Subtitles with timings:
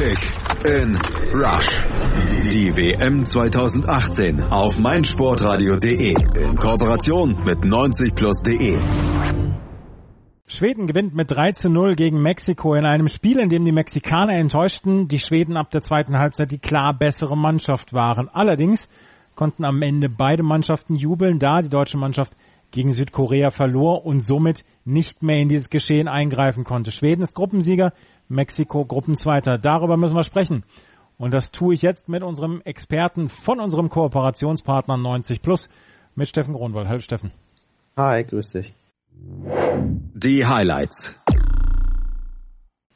[0.00, 0.94] Kick in
[1.34, 1.84] Rush.
[2.50, 8.78] Die WM 2018 auf meinsportradio.de in Kooperation mit 90plus.de.
[10.46, 14.38] Schweden gewinnt mit 3 zu 0 gegen Mexiko in einem Spiel, in dem die Mexikaner
[14.38, 18.30] enttäuschten, die Schweden ab der zweiten Halbzeit die klar bessere Mannschaft waren.
[18.30, 18.88] Allerdings
[19.34, 22.34] konnten am Ende beide Mannschaften jubeln, da die deutsche Mannschaft
[22.70, 26.90] gegen Südkorea verlor und somit nicht mehr in dieses Geschehen eingreifen konnte.
[26.90, 27.92] Schweden ist Gruppensieger,
[28.30, 29.58] Mexiko Gruppenzweiter.
[29.58, 30.64] Darüber müssen wir sprechen.
[31.18, 35.68] Und das tue ich jetzt mit unserem Experten von unserem Kooperationspartner 90 Plus,
[36.14, 36.88] mit Steffen Gronwald.
[36.88, 37.32] Hallo Steffen.
[37.96, 38.74] Hi, grüß dich.
[40.14, 41.12] Die Highlights.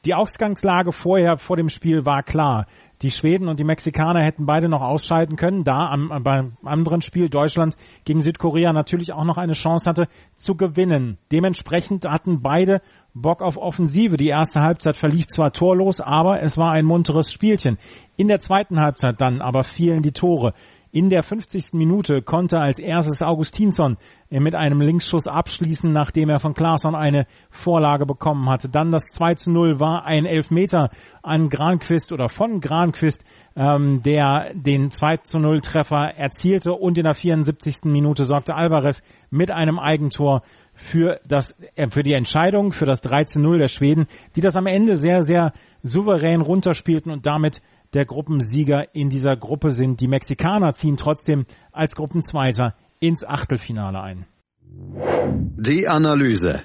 [0.04, 2.66] Die Ausgangslage vorher vor dem Spiel war klar.
[3.00, 7.28] Die Schweden und die Mexikaner hätten beide noch ausscheiden können, da am, beim anderen Spiel
[7.28, 11.18] Deutschland gegen Südkorea natürlich auch noch eine Chance hatte zu gewinnen.
[11.32, 12.82] Dementsprechend hatten beide
[13.14, 14.16] Bock auf Offensive.
[14.16, 17.78] Die erste Halbzeit verlief zwar torlos, aber es war ein munteres Spielchen.
[18.16, 20.52] In der zweiten Halbzeit dann aber fielen die Tore.
[20.94, 21.72] In der 50.
[21.72, 23.96] Minute konnte als erstes Augustinsson
[24.30, 28.68] mit einem Linksschuss abschließen, nachdem er von Klaasson eine Vorlage bekommen hatte.
[28.68, 33.24] Dann das 2 zu 0 war ein Elfmeter an Granquist oder von Granquist,
[33.56, 37.90] ähm, der den 2 zu 0 Treffer erzielte und in der 74.
[37.90, 40.42] Minute sorgte Alvarez mit einem Eigentor
[40.74, 44.94] für das, äh, für die Entscheidung, für das 13-0 der Schweden, die das am Ende
[44.94, 47.62] sehr, sehr souverän runterspielten und damit
[47.94, 50.00] der Gruppensieger in dieser Gruppe sind.
[50.00, 54.26] Die Mexikaner ziehen trotzdem als Gruppenzweiter ins Achtelfinale ein.
[55.56, 56.60] Die Analyse.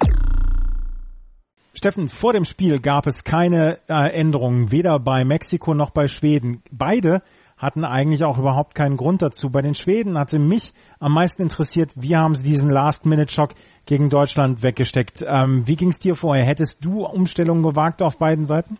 [1.72, 6.62] Steffen, vor dem Spiel gab es keine äh, Änderungen, weder bei Mexiko noch bei Schweden.
[6.70, 7.22] Beide
[7.56, 9.50] hatten eigentlich auch überhaupt keinen Grund dazu.
[9.50, 13.54] Bei den Schweden hatte mich am meisten interessiert, wie haben sie diesen Last-Minute-Schock
[13.86, 15.22] gegen Deutschland weggesteckt.
[15.22, 16.44] Ähm, wie ging es dir vorher?
[16.44, 18.78] Hättest du Umstellungen gewagt auf beiden Seiten?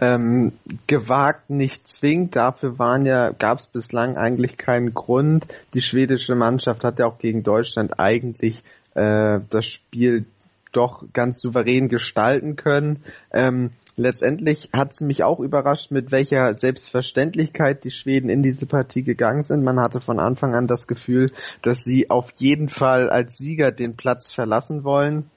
[0.00, 0.52] Ähm,
[0.88, 5.46] gewagt nicht zwingend, dafür waren ja, gab es bislang eigentlich keinen Grund.
[5.72, 10.26] Die schwedische Mannschaft hat ja auch gegen Deutschland eigentlich äh, das Spiel
[10.72, 13.04] doch ganz souverän gestalten können.
[13.32, 19.02] Ähm, letztendlich hat es mich auch überrascht, mit welcher Selbstverständlichkeit die Schweden in diese Partie
[19.02, 19.62] gegangen sind.
[19.62, 21.30] Man hatte von Anfang an das Gefühl,
[21.62, 25.30] dass sie auf jeden Fall als Sieger den Platz verlassen wollen.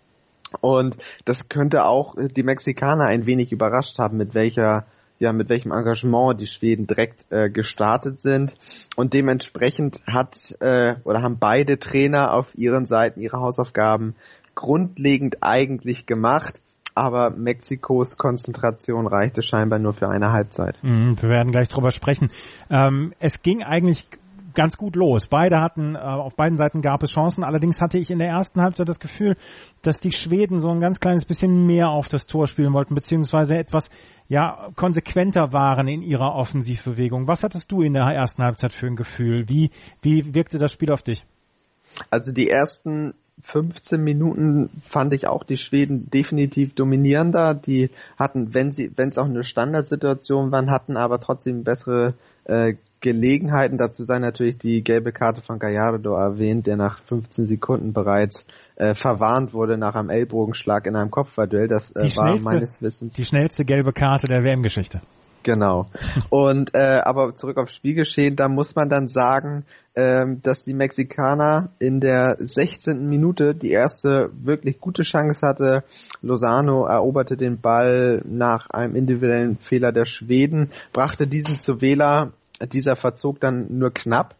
[0.61, 4.85] Und das könnte auch die Mexikaner ein wenig überrascht haben, mit welcher
[5.19, 8.55] ja, mit welchem Engagement die Schweden direkt äh, gestartet sind.
[8.95, 14.15] Und dementsprechend hat äh, oder haben beide Trainer auf ihren Seiten ihre Hausaufgaben
[14.53, 16.61] grundlegend eigentlich gemacht.
[16.93, 20.77] Aber Mexikos Konzentration reichte scheinbar nur für eine Halbzeit.
[20.81, 22.31] Mhm, wir werden gleich drüber sprechen.
[22.69, 24.09] Ähm, es ging eigentlich
[24.57, 25.27] ganz gut los.
[25.27, 27.43] Beide hatten, äh, auf beiden Seiten gab es Chancen.
[27.43, 29.37] Allerdings hatte ich in der ersten Halbzeit das Gefühl,
[29.83, 33.55] dass die Schweden so ein ganz kleines bisschen mehr auf das Tor spielen wollten, beziehungsweise
[33.55, 33.89] etwas,
[34.27, 37.27] ja, konsequenter waren in ihrer Offensivbewegung.
[37.27, 39.47] Was hattest du in der ersten Halbzeit für ein Gefühl?
[39.47, 39.69] Wie,
[40.01, 41.23] wie wirkte das Spiel auf dich?
[42.09, 43.13] Also die ersten
[43.43, 47.53] 15 Minuten fand ich auch die Schweden definitiv dominierender.
[47.53, 52.15] Die hatten, wenn sie, wenn es auch eine Standardsituation waren, hatten aber trotzdem bessere
[52.45, 53.77] äh, Gelegenheiten.
[53.77, 58.93] Dazu sei natürlich die gelbe Karte von Gallardo erwähnt, der nach 15 Sekunden bereits äh,
[58.93, 61.67] verwarnt wurde nach einem Ellbogenschlag in einem Kopfballduell.
[61.67, 65.01] Das äh, war meines Wissens die schnellste gelbe Karte der WM-Geschichte.
[65.47, 65.87] Genau.
[66.29, 69.63] Und äh, aber zurück aufs Spielgeschehen, da muss man dann sagen,
[69.95, 73.07] ähm, dass die Mexikaner in der 16.
[73.07, 75.85] Minute die erste wirklich gute Chance hatte.
[76.21, 82.33] Lozano eroberte den Ball nach einem individuellen Fehler der Schweden, brachte diesen zu Wähler
[82.65, 84.35] dieser verzog dann nur knapp.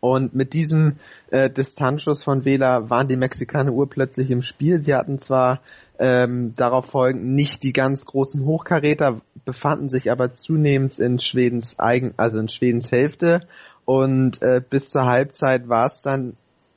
[0.00, 0.96] Und mit diesem
[1.30, 4.82] äh, Distanzschuss von Wähler waren die Mexikaner urplötzlich im Spiel.
[4.82, 5.60] Sie hatten zwar
[5.98, 12.14] ähm, darauf folgend nicht die ganz großen Hochkaräter, befanden sich aber zunehmend in Schwedens eigen,
[12.16, 13.46] also in Schwedens Hälfte.
[13.84, 16.36] Und äh, bis zur Halbzeit war es dann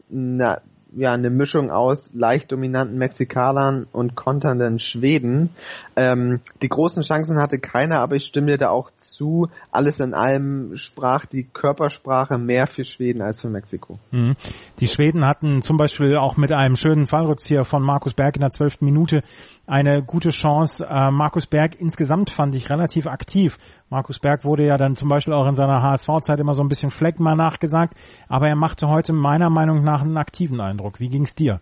[0.09, 0.61] na,
[0.95, 5.49] ja eine Mischung aus leicht dominanten Mexikanern und konternden Schweden.
[5.95, 9.49] Ähm, die großen Chancen hatte keiner, aber ich stimme dir da auch zu.
[9.71, 13.99] Alles in allem sprach die Körpersprache mehr für Schweden als für Mexiko.
[14.11, 14.35] Mhm.
[14.79, 18.51] Die Schweden hatten zum Beispiel auch mit einem schönen Fallrückzieher von Markus Berg in der
[18.51, 19.21] zwölften Minute
[19.67, 20.85] eine gute Chance.
[20.85, 23.57] Äh, Markus Berg insgesamt fand ich relativ aktiv.
[23.89, 26.91] Markus Berg wurde ja dann zum Beispiel auch in seiner HSV-Zeit immer so ein bisschen
[26.91, 27.95] Fleckmann nachgesagt,
[28.27, 30.99] aber er machte heute meiner Meinung nach einen aktiven Eindruck.
[30.99, 31.59] Wie ging's dir?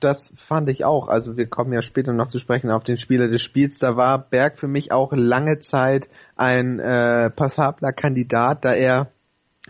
[0.00, 1.08] Das fand ich auch.
[1.08, 3.78] Also wir kommen ja später noch zu sprechen auf den Spieler des Spiels.
[3.78, 9.10] Da war Berg für mich auch lange Zeit ein äh, passabler Kandidat, da er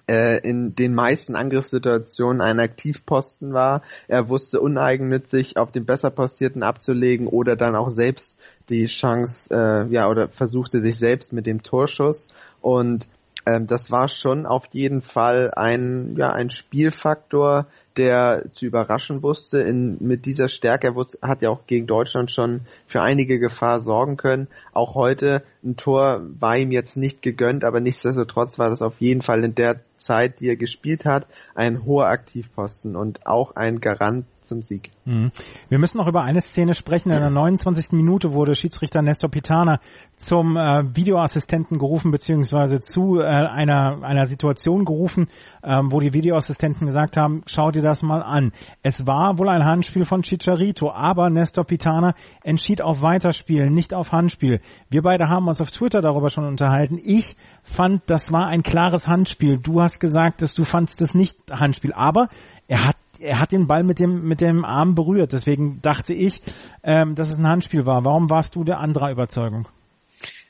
[0.08, 3.82] äh, in den meisten Angriffssituationen ein Aktivposten war.
[4.08, 8.36] Er wusste uneigennützig auf den besser postierten abzulegen oder dann auch selbst
[8.68, 12.28] die Chance, äh, ja, oder versuchte sich selbst mit dem Torschuss.
[12.60, 13.08] Und
[13.46, 17.66] ähm, das war schon auf jeden Fall ein, ja, ein Spielfaktor,
[17.96, 20.88] der zu überraschen wusste in, mit dieser Stärke.
[20.88, 24.48] Er wusste, hat ja auch gegen Deutschland schon für einige Gefahr sorgen können.
[24.72, 29.22] Auch heute ein Tor war ihm jetzt nicht gegönnt, aber nichtsdestotrotz war das auf jeden
[29.22, 34.26] Fall in der Zeit, die er gespielt hat, ein hoher Aktivposten und auch ein Garant
[34.42, 34.90] zum Sieg.
[35.06, 35.32] Mhm.
[35.70, 37.10] Wir müssen noch über eine Szene sprechen.
[37.10, 37.92] In der 29.
[37.92, 39.80] Minute wurde Schiedsrichter Nestor Pitana
[40.16, 45.28] zum äh, Videoassistenten gerufen, beziehungsweise zu äh, einer, einer Situation gerufen,
[45.62, 48.52] ähm, wo die Videoassistenten gesagt haben, schau dir das mal an.
[48.82, 54.12] Es war wohl ein Handspiel von Chicharito, aber Nestor Pitana entschied auf Weiterspielen, nicht auf
[54.12, 54.60] Handspiel.
[54.90, 56.98] Wir beide haben uns auf Twitter darüber schon unterhalten.
[57.02, 59.58] Ich fand, das war ein klares Handspiel.
[59.58, 62.28] Du hast gesagt, dass du fandst es nicht Handspiel, aber
[62.66, 65.32] er hat er hat den Ball mit dem mit dem Arm berührt.
[65.32, 66.42] Deswegen dachte ich,
[66.82, 68.04] ähm, dass es ein Handspiel war.
[68.04, 69.68] Warum warst du der anderer Überzeugung?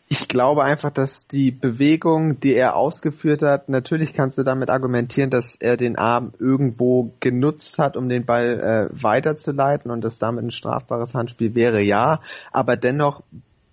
[0.06, 5.31] Ich glaube einfach, dass die Bewegung, die er ausgeführt hat, natürlich kannst du damit argumentieren,
[5.31, 8.61] dass er den Arm irgendwo genutzt hat, um den Ball
[8.93, 12.21] äh, weiterzuleiten und dass damit ein strafbares Handspiel wäre, ja.
[12.53, 13.23] Aber dennoch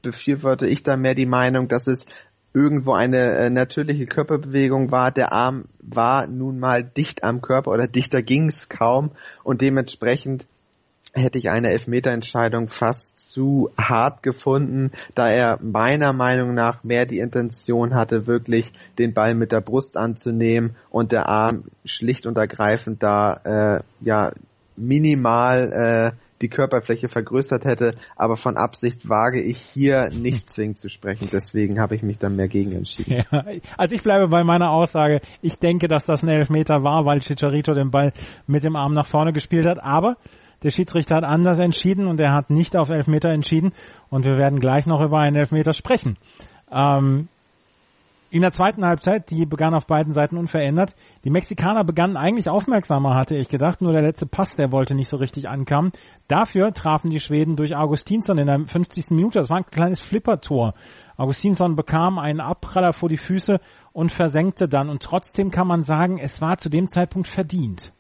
[0.01, 2.06] befürworte ich da mehr die Meinung, dass es
[2.54, 5.12] irgendwo eine äh, natürliche Körperbewegung war.
[5.12, 9.12] Der Arm war nun mal dicht am Körper oder dichter ging es kaum
[9.44, 10.45] und dementsprechend
[11.13, 17.19] hätte ich eine Elfmeterentscheidung fast zu hart gefunden, da er meiner Meinung nach mehr die
[17.19, 23.04] Intention hatte, wirklich den Ball mit der Brust anzunehmen und der Arm schlicht und ergreifend
[23.04, 24.31] da äh, ja
[24.78, 30.90] minimal äh, die Körperfläche vergrößert hätte, aber von Absicht wage ich hier nicht zwingend zu
[30.90, 31.30] sprechen.
[31.31, 33.24] Deswegen habe ich mich dann mehr gegen entschieden.
[33.31, 33.46] Ja,
[33.78, 35.22] also ich bleibe bei meiner Aussage.
[35.42, 38.12] Ich denke, dass das ein Elfmeter war, weil Chicharito den Ball
[38.48, 39.84] mit dem Arm nach vorne gespielt hat.
[39.84, 40.18] Aber
[40.63, 43.72] der Schiedsrichter hat anders entschieden und er hat nicht auf Elfmeter entschieden.
[44.10, 46.18] Und wir werden gleich noch über einen Elfmeter sprechen.
[46.72, 47.28] Ähm,
[48.34, 50.96] in der zweiten Halbzeit, die begann auf beiden Seiten unverändert.
[51.25, 53.81] Die Mexikaner begannen eigentlich aufmerksamer, hatte ich gedacht.
[53.81, 55.92] Nur der letzte Pass, der wollte nicht so richtig ankommen.
[56.30, 59.12] Dafür trafen die Schweden durch Augustinsson in der 50.
[59.12, 59.40] Minute.
[59.40, 60.75] Das war ein kleines Flippertor.
[61.18, 63.60] Augustinsson bekam einen Abpraller vor die Füße
[63.92, 64.90] und versenkte dann.
[64.90, 67.92] Und trotzdem kann man sagen, es war zu dem Zeitpunkt verdient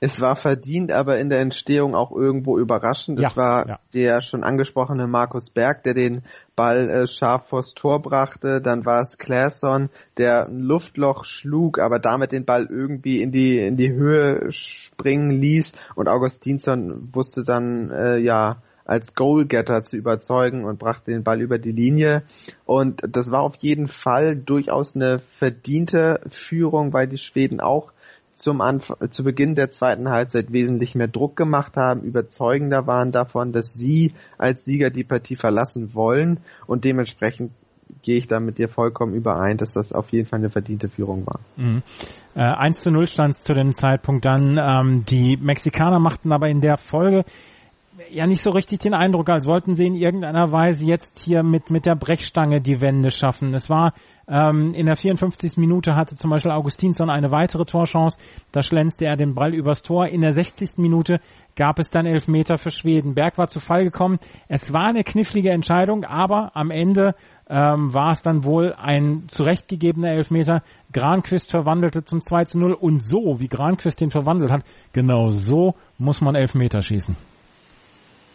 [0.00, 3.18] es war verdient, aber in der Entstehung auch irgendwo überraschend.
[3.18, 3.78] Ja, es war ja.
[3.92, 6.22] der schon angesprochene Markus Berg, der den
[6.54, 8.60] Ball äh, scharf vors Tor brachte.
[8.60, 13.58] Dann war es Claesson, der ein Luftloch schlug, aber damit den Ball irgendwie in die
[13.58, 15.72] in die Höhe springen ließ.
[15.96, 21.58] Und Augustinsson wusste dann äh, ja als Goalgetter zu überzeugen und brachte den Ball über
[21.58, 22.22] die Linie.
[22.64, 27.92] Und das war auf jeden Fall durchaus eine verdiente Führung, weil die Schweden auch
[28.38, 33.52] zum Anfang, zu Beginn der zweiten Halbzeit wesentlich mehr Druck gemacht haben, überzeugender waren davon,
[33.52, 37.52] dass sie als Sieger die Partie verlassen wollen und dementsprechend
[38.02, 41.26] gehe ich da mit dir vollkommen überein, dass das auf jeden Fall eine verdiente Führung
[41.26, 41.40] war.
[41.56, 41.82] Mhm.
[42.34, 44.58] Äh, 1 zu 0 stand zu dem Zeitpunkt dann.
[44.60, 47.24] Ähm, die Mexikaner machten aber in der Folge
[48.10, 51.70] ja nicht so richtig den Eindruck, als wollten sie in irgendeiner Weise jetzt hier mit,
[51.70, 53.54] mit der Brechstange die Wende schaffen.
[53.54, 53.92] Es war
[54.28, 55.56] ähm, in der 54.
[55.56, 58.18] Minute hatte zum Beispiel Augustinsson eine weitere Torchance.
[58.52, 60.06] Da schlänzte er den Ball übers Tor.
[60.06, 60.78] In der 60.
[60.78, 61.20] Minute
[61.56, 63.14] gab es dann elf Meter für Schweden.
[63.14, 64.18] Berg war zu Fall gekommen.
[64.48, 67.14] Es war eine knifflige Entscheidung, aber am Ende
[67.48, 70.62] ähm, war es dann wohl ein zurechtgegebener Elfmeter.
[70.92, 75.74] Granquist verwandelte zum 2 zu 0 und so, wie Granquist den verwandelt hat, genau so
[75.96, 77.16] muss man Elfmeter schießen.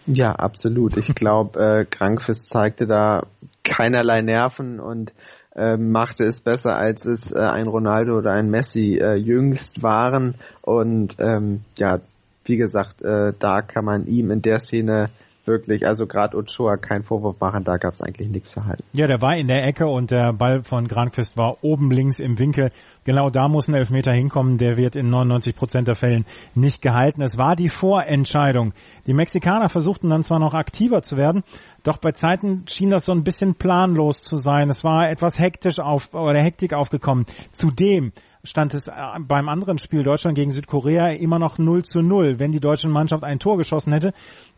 [0.06, 0.98] Ja, absolut.
[0.98, 3.28] Ich glaube, äh, Krankfist zeigte da
[3.64, 5.14] keinerlei Nerven und
[5.56, 10.36] äh, machte es besser, als es äh, ein Ronaldo oder ein Messi äh, jüngst waren.
[10.62, 12.00] Und ähm, ja,
[12.46, 15.10] wie gesagt, äh, da kann man ihm in der Szene
[15.46, 18.84] wirklich, also gerade Ochoa keinen Vorwurf machen, da gab es eigentlich nichts zu halten.
[18.94, 22.40] Ja, der war in der Ecke und der Ball von Granquist war oben links im
[22.40, 22.72] Winkel.
[23.04, 27.22] Genau da muss ein Elfmeter hinkommen, der wird in 99 Prozent der Fällen nicht gehalten.
[27.22, 28.74] Es war die Vorentscheidung.
[29.06, 31.44] Die Mexikaner versuchten dann zwar noch aktiver zu werden,
[31.84, 34.70] doch bei Zeiten schien das so ein bisschen planlos zu sein.
[34.70, 37.26] Es war etwas hektisch auf, oder Hektik aufgekommen.
[37.52, 38.14] Zudem
[38.46, 42.40] stand es äh, beim anderen Spiel Deutschland gegen Südkorea immer noch 0 zu 0.
[42.40, 44.14] Wenn die deutsche Mannschaft ein Tor geschossen hätte,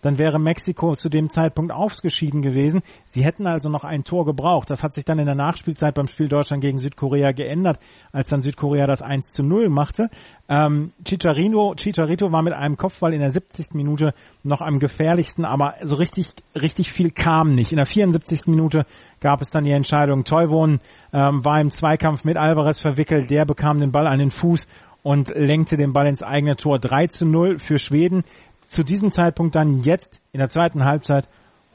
[0.06, 2.82] dann wäre Mexiko zu dem Zeitpunkt ausgeschieden gewesen.
[3.06, 4.70] Sie hätten also noch ein Tor gebraucht.
[4.70, 7.80] Das hat sich dann in der Nachspielzeit beim Spiel Deutschland gegen Südkorea geändert,
[8.12, 10.10] als dann Südkorea das 1 zu 0 machte.
[10.48, 13.74] Ähm, Chicharito, Chicharito war mit einem Kopfball in der 70.
[13.74, 17.72] Minute noch am gefährlichsten, aber so richtig, richtig viel kam nicht.
[17.72, 18.42] In der 74.
[18.46, 18.86] Minute
[19.22, 20.24] gab es dann die Entscheidung.
[20.24, 20.82] Teuwon
[21.14, 24.68] ähm, war im Zweikampf mit Alvarez verwickelt, der bekam den Ball an den Fuß
[25.06, 26.80] und lenkte den Ball ins eigene Tor.
[26.80, 28.24] 3 zu 0 für Schweden.
[28.67, 31.27] Zu diesem Zeitpunkt dann jetzt in der zweiten Halbzeit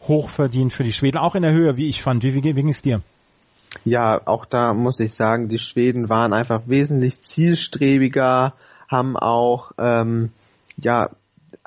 [0.06, 2.23] hochverdient für die Schweden, auch in der Höhe, wie ich fand.
[2.23, 3.02] Wie, wie, ging es dir?
[3.85, 8.54] Ja, auch da muss ich sagen, die Schweden waren einfach wesentlich zielstrebiger,
[8.88, 10.30] haben auch ähm,
[10.76, 11.11] ja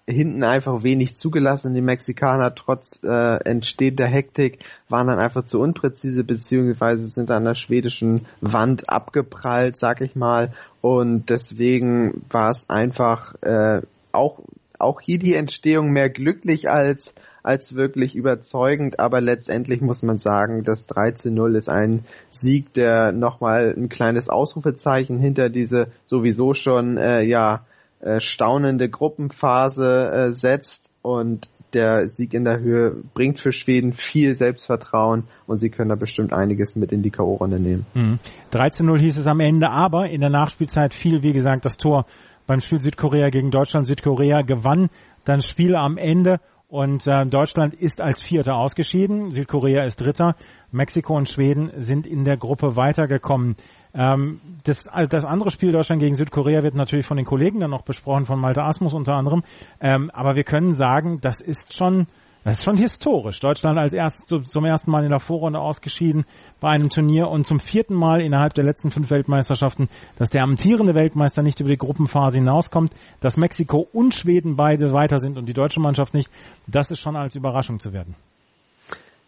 [0.06, 1.74] hinten einfach wenig zugelassen.
[1.74, 7.56] Die Mexikaner trotz äh, entstehender Hektik waren dann einfach zu unpräzise beziehungsweise sind an der
[7.56, 10.52] schwedischen Wand abgeprallt, sag ich mal.
[10.82, 14.40] Und deswegen war es einfach äh, auch
[14.84, 20.64] auch hier die Entstehung mehr glücklich als als wirklich überzeugend, aber letztendlich muss man sagen,
[20.64, 27.22] das 13-0 ist ein Sieg, der nochmal ein kleines Ausrufezeichen hinter diese sowieso schon äh,
[27.22, 27.66] ja
[28.00, 34.36] äh, staunende Gruppenphase äh, setzt und der Sieg in der Höhe bringt für Schweden viel
[34.36, 37.86] Selbstvertrauen und sie können da bestimmt einiges mit in die K.O.-Runde nehmen.
[37.94, 38.20] Mhm.
[38.52, 42.06] 13-0 hieß es am Ende, aber in der Nachspielzeit fiel, wie gesagt, das Tor
[42.48, 43.88] beim Spiel Südkorea gegen Deutschland.
[43.88, 44.90] Südkorea gewann
[45.26, 46.40] dann Spiel am Ende
[46.74, 50.36] und äh, Deutschland ist als Vierter ausgeschieden, Südkorea ist Dritter,
[50.72, 53.58] Mexiko und Schweden sind in der Gruppe weitergekommen.
[53.94, 57.84] Ähm, das, das andere Spiel Deutschland gegen Südkorea wird natürlich von den Kollegen dann noch
[57.84, 59.44] besprochen, von Malte Asmus unter anderem.
[59.80, 62.08] Ähm, aber wir können sagen, das ist schon
[62.44, 63.40] das ist schon historisch.
[63.40, 66.26] Deutschland als erst zum ersten Mal in der Vorrunde ausgeschieden
[66.60, 70.94] bei einem Turnier und zum vierten Mal innerhalb der letzten fünf Weltmeisterschaften, dass der amtierende
[70.94, 75.54] Weltmeister nicht über die Gruppenphase hinauskommt, dass Mexiko und Schweden beide weiter sind und die
[75.54, 76.30] deutsche Mannschaft nicht.
[76.68, 78.16] Das ist schon als Überraschung zu werden.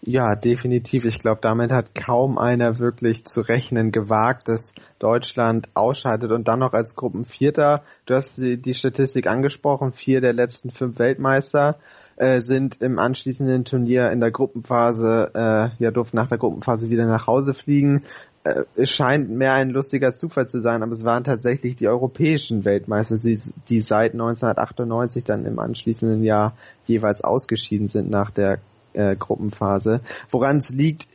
[0.07, 1.05] Ja, definitiv.
[1.05, 6.59] Ich glaube, damit hat kaum einer wirklich zu rechnen gewagt, dass Deutschland ausscheidet und dann
[6.59, 7.83] noch als Gruppenvierter.
[8.05, 11.79] Du hast die Statistik angesprochen, vier der letzten fünf Weltmeister
[12.17, 17.05] äh, sind im anschließenden Turnier in der Gruppenphase, äh, ja durften nach der Gruppenphase wieder
[17.05, 18.03] nach Hause fliegen.
[18.43, 22.63] Äh, es scheint mehr ein lustiger Zufall zu sein, aber es waren tatsächlich die europäischen
[22.63, 26.55] Weltmeister, die, die seit 1998 dann im anschließenden Jahr
[26.85, 28.59] jeweils ausgeschieden sind nach der
[28.93, 30.01] äh, Gruppenphase.
[30.29, 31.07] Woran es liegt,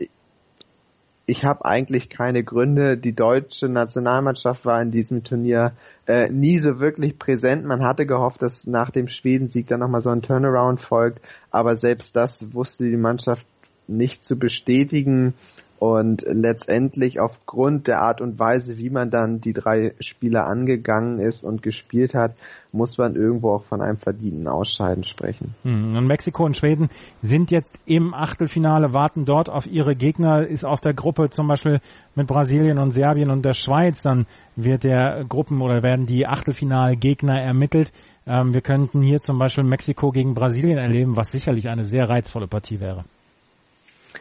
[1.31, 2.99] ich habe eigentlich keine Gründe.
[2.99, 5.75] Die deutsche Nationalmannschaft war in diesem Turnier
[6.09, 7.65] äh, nie so wirklich präsent.
[7.65, 12.17] Man hatte gehofft, dass nach dem Schwedensieg dann nochmal so ein Turnaround folgt, aber selbst
[12.17, 13.47] das wusste die Mannschaft
[13.87, 15.35] nicht zu bestätigen.
[15.81, 21.43] Und letztendlich aufgrund der Art und Weise, wie man dann die drei Spieler angegangen ist
[21.43, 22.35] und gespielt hat,
[22.71, 25.55] muss man irgendwo auch von einem verdienten Ausscheiden sprechen.
[25.63, 26.91] Hm, und Mexiko und Schweden
[27.23, 31.81] sind jetzt im Achtelfinale, warten dort auf ihre Gegner, ist aus der Gruppe zum Beispiel
[32.15, 37.41] mit Brasilien und Serbien und der Schweiz, dann wird der Gruppen oder werden die Achtelfinalgegner
[37.41, 37.91] ermittelt.
[38.27, 42.49] Ähm, wir könnten hier zum Beispiel Mexiko gegen Brasilien erleben, was sicherlich eine sehr reizvolle
[42.49, 43.07] Partie wäre.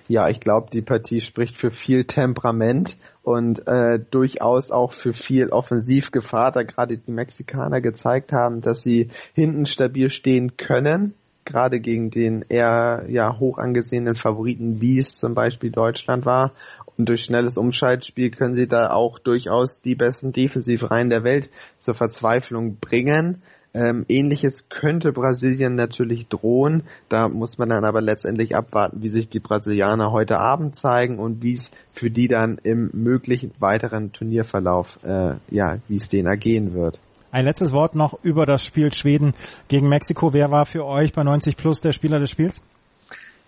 [0.09, 5.49] Ja, ich glaube, die Partie spricht für viel Temperament und äh, durchaus auch für viel
[5.49, 11.13] Offensivgefahr, da gerade die Mexikaner gezeigt haben, dass sie hinten stabil stehen können,
[11.45, 16.53] gerade gegen den eher ja hoch angesehenen Favoriten, wie es zum Beispiel Deutschland war.
[16.97, 21.93] Und durch schnelles Umschaltspiel können sie da auch durchaus die besten Defensivreihen der Welt zur
[21.93, 23.43] Verzweiflung bringen.
[23.73, 26.83] Ähm, Ähnliches könnte Brasilien natürlich drohen.
[27.07, 31.43] Da muss man dann aber letztendlich abwarten, wie sich die Brasilianer heute Abend zeigen und
[31.43, 36.73] wie es für die dann im möglichen weiteren Turnierverlauf, äh, ja, wie es denen ergehen
[36.73, 36.99] wird.
[37.31, 39.33] Ein letztes Wort noch über das Spiel Schweden
[39.67, 40.33] gegen Mexiko.
[40.33, 42.61] Wer war für euch bei 90 Plus der Spieler des Spiels?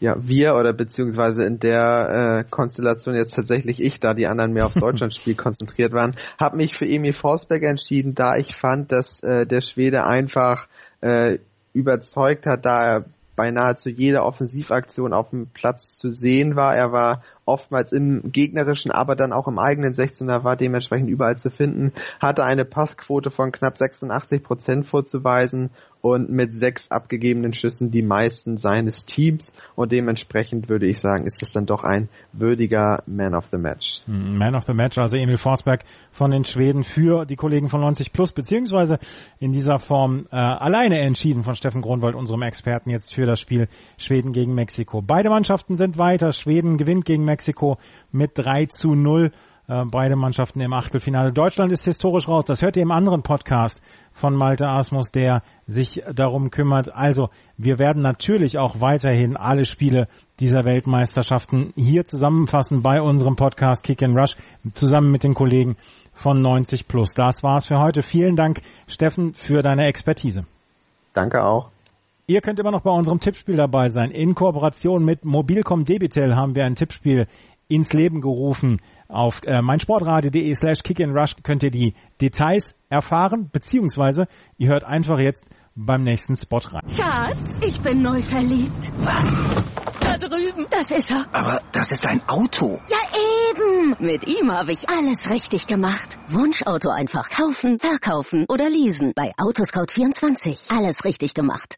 [0.02, 4.66] Ja, wir oder beziehungsweise in der äh, Konstellation jetzt tatsächlich ich, da die anderen mehr
[4.66, 9.46] aufs Deutschlandspiel konzentriert waren, habe mich für Emil Forsberg entschieden, da ich fand, dass äh,
[9.46, 10.68] der Schwede einfach
[11.02, 11.38] äh,
[11.74, 13.06] überzeugt hat, da er
[13.36, 16.76] bei nahezu jeder Offensivaktion auf dem Platz zu sehen war.
[16.76, 21.50] Er war oftmals im gegnerischen, aber dann auch im eigenen 16er war dementsprechend überall zu
[21.50, 25.70] finden, hatte eine Passquote von knapp 86 Prozent vorzuweisen
[26.02, 31.42] und mit sechs abgegebenen Schüssen die meisten seines Teams und dementsprechend würde ich sagen, ist
[31.42, 34.02] es dann doch ein würdiger Man of the Match.
[34.06, 37.82] Hm, Man of the Match, also Emil Forsberg von den Schweden für die Kollegen von
[37.82, 39.00] 90 Plus, beziehungsweise
[39.40, 43.68] in dieser Form äh, alleine entschieden von Steffen Grunwald, unserem Experten jetzt für das Spiel
[43.98, 45.02] Schweden gegen Mexiko.
[45.02, 46.32] Beide Mannschaften sind weiter.
[46.32, 47.78] Schweden gewinnt gegen Mexiko
[48.12, 49.32] mit 3 zu 0.
[49.72, 51.32] Äh, beide Mannschaften im Achtelfinale.
[51.32, 52.44] Deutschland ist historisch raus.
[52.44, 56.94] Das hört ihr im anderen Podcast von Malte Asmus, der sich darum kümmert.
[56.94, 60.10] Also, wir werden natürlich auch weiterhin alle Spiele
[60.42, 64.36] dieser Weltmeisterschaften hier zusammenfassen bei unserem Podcast Kick and Rush
[64.74, 65.78] zusammen mit den Kollegen
[66.12, 67.14] von 90 Plus.
[67.14, 68.02] Das war's für heute.
[68.02, 70.46] Vielen Dank, Steffen, für deine Expertise.
[71.14, 71.70] Danke auch.
[72.28, 74.12] Ihr könnt immer noch bei unserem Tippspiel dabei sein.
[74.12, 77.28] In Kooperation mit Mobilcom Debitel haben wir ein Tippspiel
[77.72, 78.82] ins Leben gerufen.
[79.08, 85.46] Auf äh, meinsportradio.de slash kickandrush könnt ihr die Details erfahren, beziehungsweise ihr hört einfach jetzt
[85.76, 86.90] beim nächsten Spot rein.
[86.90, 88.92] Schatz, ich bin neu verliebt.
[89.00, 89.46] Was?
[90.02, 90.66] Da drüben.
[90.70, 91.26] Das ist er.
[91.32, 92.80] Aber das ist ein Auto.
[92.90, 92.98] Ja,
[93.50, 93.96] eben.
[94.00, 96.18] Mit ihm habe ich alles richtig gemacht.
[96.28, 99.14] Wunschauto einfach kaufen, verkaufen oder leasen.
[99.16, 100.76] Bei Autoscout24.
[100.76, 101.78] Alles richtig gemacht.